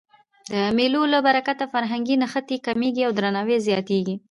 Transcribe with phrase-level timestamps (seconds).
[0.51, 4.15] د مېلو له برکته فرهنګي نښتي کمېږي او درناوی زیاتېږي.